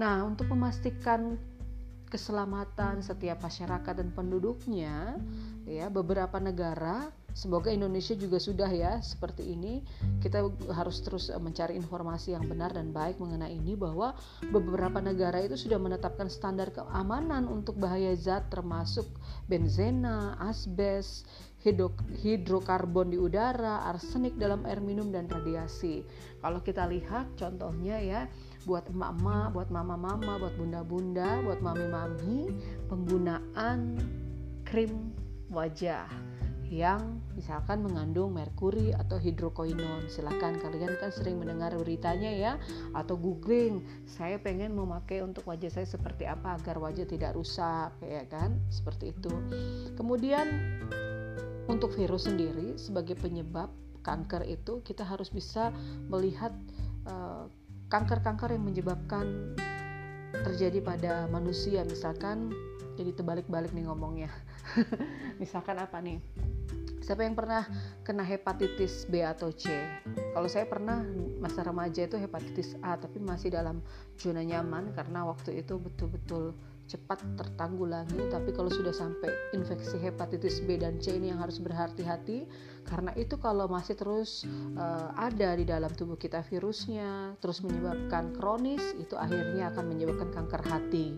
[0.00, 1.36] Nah, untuk memastikan
[2.08, 5.20] keselamatan setiap masyarakat dan penduduknya,
[5.68, 9.84] ya beberapa negara Semoga Indonesia juga sudah ya seperti ini.
[10.24, 10.40] Kita
[10.72, 14.16] harus terus eh, mencari informasi yang benar dan baik mengenai ini bahwa
[14.48, 19.04] beberapa negara itu sudah menetapkan standar keamanan untuk bahaya zat termasuk
[19.52, 21.28] benzena, asbes,
[22.24, 26.08] hidrokarbon di udara, arsenik dalam air minum dan radiasi.
[26.40, 28.20] Kalau kita lihat contohnya ya
[28.64, 32.48] buat emak-emak, buat mama-mama, buat bunda-bunda, buat mami-mami,
[32.88, 34.00] penggunaan
[34.64, 35.12] krim
[35.52, 36.08] wajah
[36.66, 40.08] yang misalkan mengandung merkuri atau hidrokoinon.
[40.08, 42.52] Silahkan kalian kan sering mendengar beritanya ya
[42.96, 43.84] atau googling.
[44.08, 48.56] Saya pengen memakai untuk wajah saya seperti apa agar wajah tidak rusak ya kan?
[48.72, 49.30] Seperti itu.
[49.94, 50.48] Kemudian
[51.68, 53.68] untuk virus sendiri sebagai penyebab
[54.00, 55.74] kanker itu kita harus bisa
[56.08, 56.54] melihat
[57.06, 57.54] kanker
[57.86, 59.54] kanker-kanker yang menyebabkan
[60.34, 62.50] terjadi pada manusia misalkan
[62.98, 64.30] jadi terbalik-balik nih ngomongnya
[65.42, 66.18] misalkan apa nih
[67.06, 67.62] Siapa yang pernah
[68.02, 69.70] kena hepatitis B atau C?
[70.34, 71.06] Kalau saya pernah
[71.38, 73.78] masa remaja itu hepatitis A, tapi masih dalam
[74.18, 76.50] zona nyaman karena waktu itu betul-betul
[76.90, 78.26] cepat tertanggulangi.
[78.26, 82.50] Tapi kalau sudah sampai infeksi hepatitis B dan C ini yang harus berhati-hati
[82.90, 84.42] karena itu kalau masih terus
[84.74, 90.62] uh, ada di dalam tubuh kita virusnya, terus menyebabkan kronis, itu akhirnya akan menyebabkan kanker
[90.66, 91.14] hati.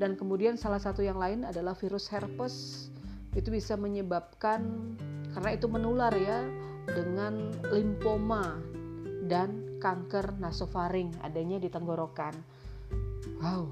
[0.00, 2.88] Dan kemudian salah satu yang lain adalah virus herpes
[3.38, 4.94] itu bisa menyebabkan
[5.30, 6.42] karena itu menular ya
[6.90, 8.58] dengan limfoma
[9.30, 12.34] dan kanker nasofaring adanya di tenggorokan.
[13.38, 13.70] Wow,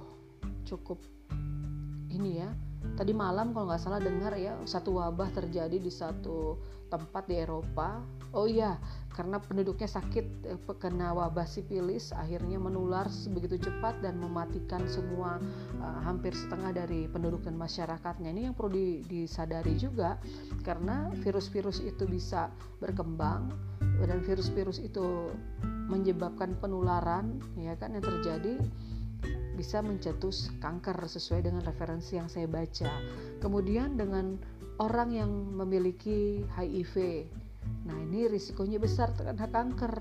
[0.64, 1.02] cukup
[2.14, 2.50] ini ya.
[2.98, 6.58] Tadi malam kalau nggak salah dengar ya satu wabah terjadi di satu
[6.90, 8.02] tempat di Eropa.
[8.34, 8.74] Oh iya,
[9.14, 15.42] karena penduduknya sakit eh, kena wabah sipilis akhirnya menular begitu cepat dan mematikan semua
[15.82, 20.22] uh, hampir setengah dari penduduk dan masyarakatnya ini yang perlu di, disadari juga
[20.62, 23.50] karena virus-virus itu bisa berkembang
[24.06, 25.34] dan virus-virus itu
[25.90, 28.54] menyebabkan penularan ya kan yang terjadi
[29.58, 32.94] bisa mencetus kanker sesuai dengan referensi yang saya baca.
[33.42, 34.38] Kemudian dengan
[34.78, 37.26] orang yang memiliki HIV
[37.88, 39.94] Nah, ini risikonya besar terkena kanker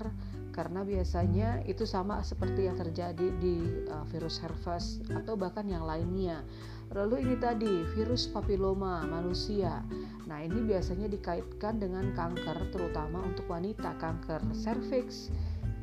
[0.52, 6.42] karena biasanya itu sama seperti yang terjadi di uh, virus herpes atau bahkan yang lainnya.
[6.90, 9.84] Lalu ini tadi virus papiloma manusia.
[10.26, 15.30] Nah, ini biasanya dikaitkan dengan kanker terutama untuk wanita, kanker serviks,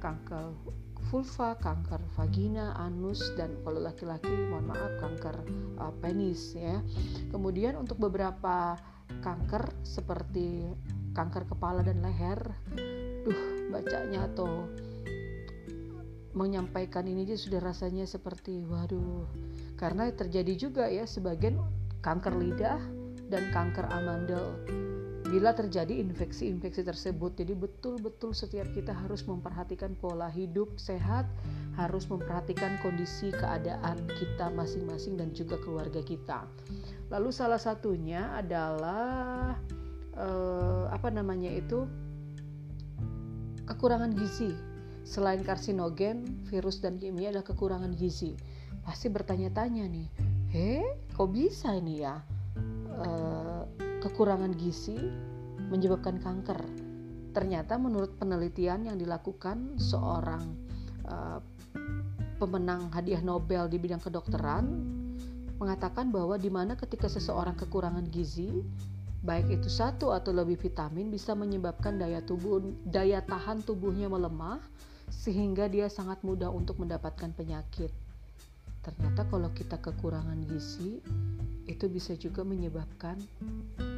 [0.01, 0.53] kanker
[1.09, 5.35] vulva, kanker vagina, anus dan kalau laki-laki mohon maaf kanker
[5.77, 6.81] uh, penis ya.
[7.29, 8.75] Kemudian untuk beberapa
[9.21, 10.65] kanker seperti
[11.15, 12.39] kanker kepala dan leher
[13.23, 14.67] duh bacanya atau
[16.35, 19.23] menyampaikan ini aja sudah rasanya seperti waduh
[19.79, 21.55] karena terjadi juga ya sebagian
[22.03, 22.83] kanker lidah
[23.31, 24.59] dan kanker amandel
[25.36, 27.36] bila terjadi infeksi-infeksi tersebut.
[27.36, 31.28] Jadi betul-betul setiap kita harus memperhatikan pola hidup sehat,
[31.76, 36.48] harus memperhatikan kondisi keadaan kita masing-masing dan juga keluarga kita.
[37.12, 39.60] Lalu salah satunya adalah
[40.15, 41.84] uh, apa namanya itu
[43.67, 44.56] kekurangan gizi.
[45.04, 48.39] Selain karsinogen, virus dan kimia adalah kekurangan gizi.
[48.88, 50.08] Pasti bertanya-tanya nih,
[50.48, 50.80] he,
[51.12, 52.24] kok bisa ini ya?
[52.95, 54.93] Uh, kekurangan gizi
[55.73, 56.61] menyebabkan kanker.
[57.33, 60.45] Ternyata menurut penelitian yang dilakukan seorang
[61.09, 61.41] uh,
[62.37, 64.69] pemenang hadiah Nobel di bidang kedokteran
[65.57, 68.61] mengatakan bahwa di mana ketika seseorang kekurangan gizi,
[69.25, 74.61] baik itu satu atau lebih vitamin bisa menyebabkan daya tubuh daya tahan tubuhnya melemah
[75.09, 77.89] sehingga dia sangat mudah untuk mendapatkan penyakit.
[78.86, 81.02] Ternyata kalau kita kekurangan gizi
[81.65, 83.17] itu bisa juga menyebabkan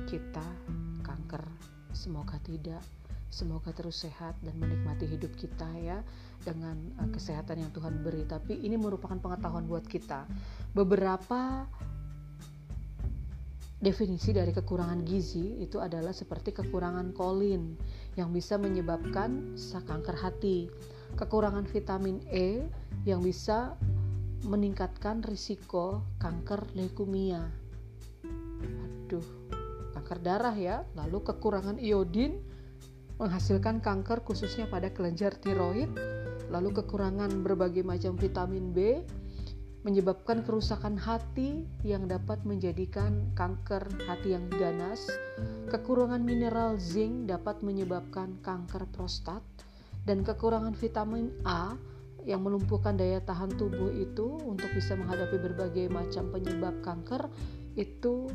[0.08, 0.48] kita
[1.04, 1.44] kanker.
[1.92, 2.80] Semoga tidak.
[3.28, 6.00] Semoga terus sehat dan menikmati hidup kita ya
[6.48, 8.24] dengan uh, kesehatan yang Tuhan beri.
[8.24, 10.24] Tapi ini merupakan pengetahuan buat kita.
[10.72, 11.68] Beberapa
[13.78, 17.78] Definisi dari kekurangan gizi itu adalah seperti kekurangan kolin
[18.18, 20.66] yang bisa menyebabkan kanker hati,
[21.14, 22.66] kekurangan vitamin E
[23.06, 23.78] yang bisa
[24.46, 27.48] meningkatkan risiko kanker leukemia.
[29.08, 29.26] Aduh,
[29.98, 30.86] kanker darah ya.
[30.94, 32.44] Lalu kekurangan iodin
[33.18, 35.90] menghasilkan kanker khususnya pada kelenjar tiroid.
[36.54, 39.02] Lalu kekurangan berbagai macam vitamin B
[39.88, 45.08] menyebabkan kerusakan hati yang dapat menjadikan kanker hati yang ganas.
[45.72, 49.40] Kekurangan mineral zinc dapat menyebabkan kanker prostat
[50.04, 51.76] dan kekurangan vitamin A
[52.28, 57.32] yang melumpuhkan daya tahan tubuh itu untuk bisa menghadapi berbagai macam penyebab kanker
[57.80, 58.28] itu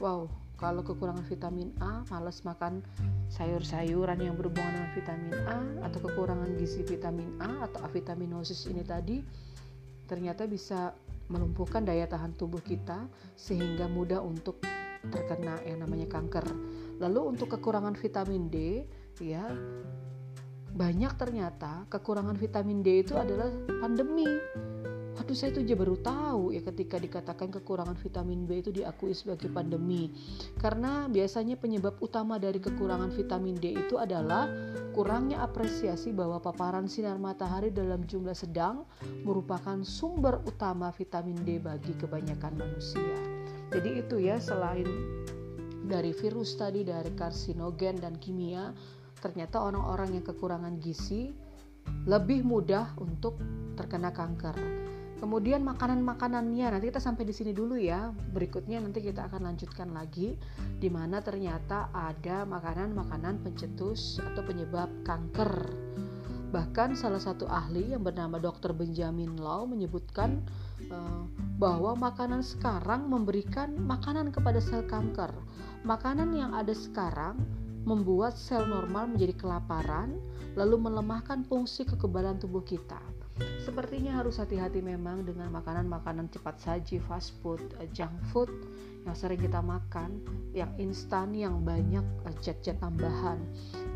[0.00, 0.24] wow
[0.56, 2.80] kalau kekurangan vitamin A males makan
[3.28, 9.20] sayur-sayuran yang berhubungan dengan vitamin A atau kekurangan gizi vitamin A atau avitaminosis ini tadi
[10.08, 10.96] ternyata bisa
[11.28, 13.04] melumpuhkan daya tahan tubuh kita
[13.36, 14.60] sehingga mudah untuk
[15.08, 16.44] terkena yang namanya kanker.
[17.00, 18.88] Lalu untuk kekurangan vitamin D,
[19.20, 19.44] ya
[20.74, 23.46] banyak ternyata kekurangan vitamin D itu adalah
[23.78, 24.26] pandemi
[25.14, 29.46] Waduh saya tuh aja baru tahu ya ketika dikatakan kekurangan vitamin B itu diakui sebagai
[29.46, 30.10] pandemi.
[30.58, 34.50] Karena biasanya penyebab utama dari kekurangan vitamin D itu adalah
[34.90, 38.90] kurangnya apresiasi bahwa paparan sinar matahari dalam jumlah sedang
[39.22, 43.14] merupakan sumber utama vitamin D bagi kebanyakan manusia.
[43.70, 44.90] Jadi itu ya selain
[45.86, 48.74] dari virus tadi, dari karsinogen dan kimia,
[49.24, 51.32] ternyata orang-orang yang kekurangan gizi
[52.04, 53.40] lebih mudah untuk
[53.72, 54.84] terkena kanker.
[55.24, 58.12] Kemudian makanan-makanannya nanti kita sampai di sini dulu ya.
[58.12, 60.36] Berikutnya nanti kita akan lanjutkan lagi
[60.76, 65.72] di mana ternyata ada makanan-makanan pencetus atau penyebab kanker.
[66.52, 68.76] Bahkan salah satu ahli yang bernama Dr.
[68.76, 70.44] Benjamin Lau menyebutkan
[70.92, 71.24] uh,
[71.56, 75.32] bahwa makanan sekarang memberikan makanan kepada sel kanker.
[75.88, 77.40] Makanan yang ada sekarang
[77.84, 80.16] membuat sel normal menjadi kelaparan,
[80.56, 83.00] lalu melemahkan fungsi kekebalan tubuh kita.
[83.58, 88.46] Sepertinya harus hati-hati memang dengan makanan-makanan cepat saji, fast food, eh, junk food
[89.04, 90.22] yang sering kita makan,
[90.54, 93.42] yang instan, yang banyak eh, zat-zat tambahan.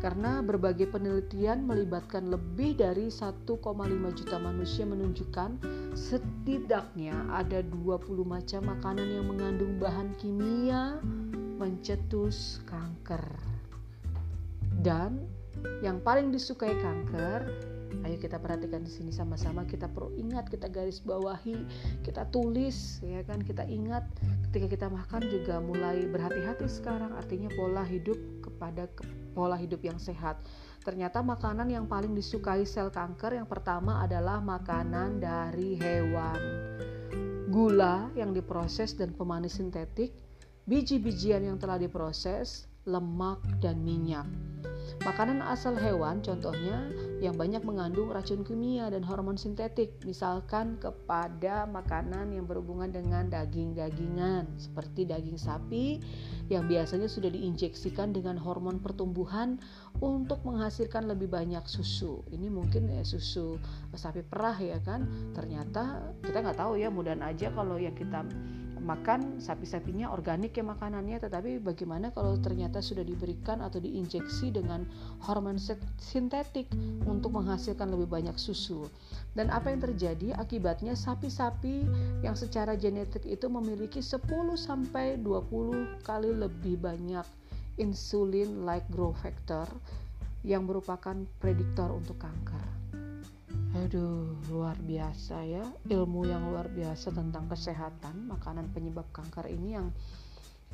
[0.03, 5.49] Karena berbagai penelitian melibatkan lebih dari 1,5 juta manusia menunjukkan
[5.95, 10.99] setidaknya ada 20 macam makanan yang mengandung bahan kimia
[11.59, 13.48] mencetus kanker.
[14.79, 15.27] Dan
[15.83, 17.69] yang paling disukai kanker
[18.05, 19.65] Ayo kita perhatikan di sini sama-sama.
[19.65, 21.57] Kita perlu ingat kita garis bawahi
[22.05, 23.41] kita tulis ya kan?
[23.41, 24.05] Kita ingat
[24.49, 27.11] ketika kita makan juga mulai berhati-hati sekarang.
[27.17, 28.15] Artinya pola hidup
[28.45, 29.03] kepada ke,
[29.33, 30.39] pola hidup yang sehat.
[30.85, 36.39] Ternyata makanan yang paling disukai sel kanker yang pertama adalah makanan dari hewan.
[37.49, 40.13] Gula yang diproses dan pemanis sintetik
[40.69, 44.25] biji-bijian yang telah diproses lemak dan minyak
[44.99, 46.91] Makanan asal hewan contohnya
[47.23, 54.49] yang banyak mengandung racun kimia dan hormon sintetik, misalkan kepada makanan yang berhubungan dengan daging-dagingan
[54.59, 56.03] seperti daging sapi
[56.51, 59.61] yang biasanya sudah diinjeksikan dengan hormon pertumbuhan
[60.03, 62.19] untuk menghasilkan lebih banyak susu.
[62.33, 63.55] Ini mungkin ya susu
[63.95, 65.31] sapi perah ya kan.
[65.31, 68.25] Ternyata kita nggak tahu ya, mudah aja kalau yang kita
[68.81, 74.87] makan sapi-sapinya organik ya makanannya tetapi bagaimana kalau ternyata sudah diberikan atau diinjeksi dengan
[75.23, 75.59] hormon
[75.99, 76.71] sintetik
[77.03, 78.87] untuk menghasilkan lebih banyak susu
[79.37, 81.85] dan apa yang terjadi akibatnya sapi-sapi
[82.25, 84.23] yang secara genetik itu memiliki 10
[84.57, 87.27] sampai 20 kali lebih banyak
[87.79, 89.67] insulin like growth factor
[90.43, 92.78] yang merupakan prediktor untuk kanker.
[93.77, 95.61] Aduh, luar biasa ya.
[95.85, 99.93] Ilmu yang luar biasa tentang kesehatan makanan penyebab kanker ini yang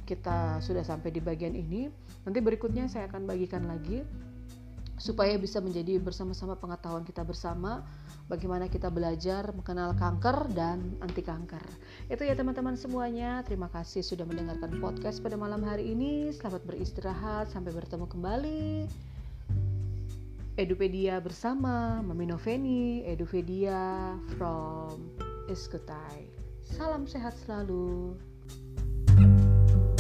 [0.08, 1.92] kita sudah sampai di bagian ini.
[2.24, 4.00] Nanti berikutnya saya akan bagikan lagi
[4.96, 7.84] supaya bisa menjadi bersama-sama pengetahuan kita bersama
[8.32, 11.62] bagaimana kita belajar mengenal kanker dan anti kanker.
[12.08, 13.44] Itu ya teman-teman semuanya.
[13.44, 16.32] Terima kasih sudah mendengarkan podcast pada malam hari ini.
[16.32, 17.52] Selamat beristirahat.
[17.52, 19.15] Sampai bertemu kembali.
[20.56, 25.12] Edupedia bersama Maminoveni, Edupedia from
[25.52, 26.32] Eskutai.
[26.64, 28.16] Salam sehat selalu.
[29.16, 29.95] thank you